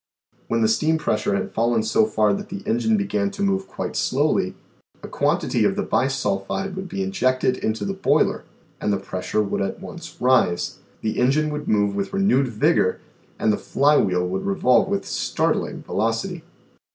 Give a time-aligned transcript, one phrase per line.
[0.47, 3.95] When the steam pressure had fallen so far that the engine began to move quite
[3.95, 4.55] slowly,
[5.03, 8.43] a quantity of the bisulphide would be injected into the boiler
[8.81, 12.99] and the pressure would at once rise, the engine would move with renewed vigor,
[13.37, 16.43] and the fly wheel would revolve with startling velocity.